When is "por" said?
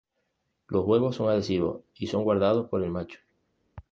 2.69-2.81